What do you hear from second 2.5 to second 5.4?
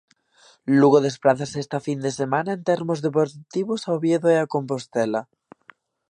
en termos deportivos a Oviedo e a Compostela.